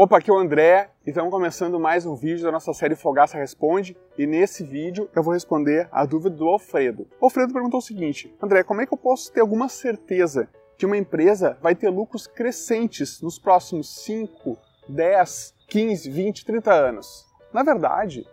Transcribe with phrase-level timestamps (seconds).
[0.00, 3.36] Opa, aqui é o André e estamos começando mais um vídeo da nossa série Fogaça
[3.36, 7.08] Responde e nesse vídeo eu vou responder a dúvida do Alfredo.
[7.20, 10.86] O Alfredo perguntou o seguinte, André, como é que eu posso ter alguma certeza que
[10.86, 14.56] uma empresa vai ter lucros crescentes nos próximos 5,
[14.88, 17.26] 10, 15, 20, 30 anos?
[17.52, 18.24] Na verdade,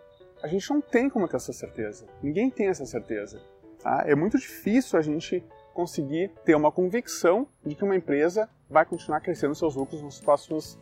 [0.44, 2.06] a gente não tem como ter essa certeza.
[2.22, 3.42] Ninguém tem essa certeza.
[3.82, 4.04] Tá?
[4.06, 5.44] É muito difícil a gente
[5.74, 10.78] conseguir ter uma convicção de que uma empresa vai continuar crescendo seus lucros nos próximos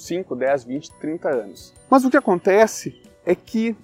[0.00, 1.74] 5, 10, 20, 30 anos.
[1.88, 3.76] Mas o que acontece é que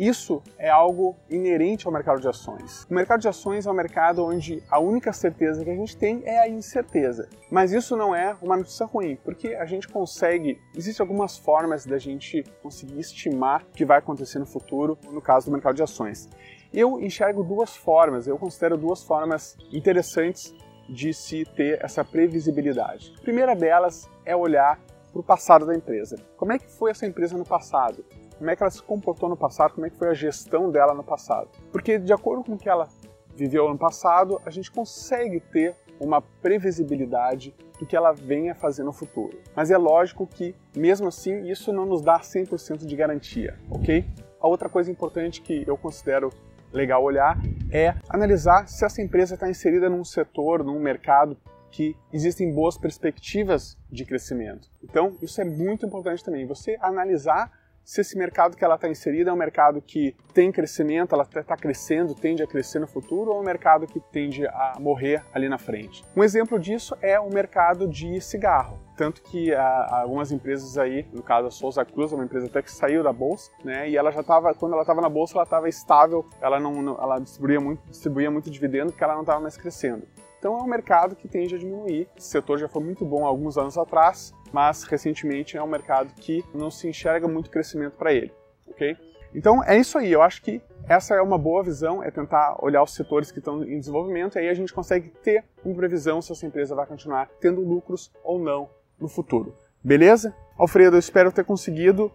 [0.00, 2.86] isso é algo inerente ao mercado de ações.
[2.90, 6.22] O mercado de ações é um mercado onde a única certeza que a gente tem
[6.24, 7.28] é a incerteza.
[7.50, 11.98] Mas isso não é uma notícia ruim, porque a gente consegue, existem algumas formas da
[11.98, 16.30] gente conseguir estimar o que vai acontecer no futuro, no caso do mercado de ações.
[16.72, 20.54] Eu enxergo duas formas, eu considero duas formas interessantes
[20.88, 23.12] de se ter essa previsibilidade.
[23.18, 24.80] A primeira delas é olhar
[25.12, 26.16] para o passado da empresa.
[26.36, 28.04] Como é que foi essa empresa no passado?
[28.38, 29.74] Como é que ela se comportou no passado?
[29.74, 31.48] Como é que foi a gestão dela no passado?
[31.70, 32.88] Porque de acordo com o que ela
[33.36, 38.92] viveu no passado, a gente consegue ter uma previsibilidade do que ela venha fazer no
[38.92, 39.38] futuro.
[39.54, 44.04] Mas é lógico que, mesmo assim, isso não nos dá 100% de garantia, ok?
[44.40, 46.30] A outra coisa importante que eu considero
[46.72, 47.38] legal olhar
[47.70, 51.36] é analisar se essa empresa está inserida num setor, num mercado
[51.70, 54.68] que existem boas perspectivas de crescimento.
[54.82, 57.50] Então, isso é muito importante também, você analisar
[57.90, 61.56] se esse mercado que ela está inserida é um mercado que tem crescimento, ela está
[61.56, 65.48] crescendo, tende a crescer no futuro, ou é um mercado que tende a morrer ali
[65.48, 66.04] na frente.
[66.16, 68.78] Um exemplo disso é o mercado de cigarro.
[68.96, 72.70] Tanto que ah, algumas empresas aí, no caso a Souza Cruz, uma empresa até que
[72.70, 73.88] saiu da bolsa, né?
[73.88, 77.18] E ela já estava, quando ela estava na bolsa, ela estava estável, ela não, ela
[77.18, 80.06] distribuía muito, distribuía muito dividendo porque ela não estava mais crescendo.
[80.40, 82.08] Então é um mercado que tende a diminuir.
[82.16, 86.14] Esse setor já foi muito bom há alguns anos atrás, mas recentemente é um mercado
[86.14, 88.32] que não se enxerga muito crescimento para ele,
[88.66, 88.96] ok?
[89.34, 92.82] Então é isso aí, eu acho que essa é uma boa visão, é tentar olhar
[92.82, 96.32] os setores que estão em desenvolvimento e aí a gente consegue ter uma previsão se
[96.32, 99.54] essa empresa vai continuar tendo lucros ou não no futuro.
[99.84, 100.34] Beleza?
[100.58, 102.10] Alfredo, eu espero ter conseguido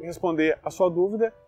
[0.00, 1.32] responder a sua dúvida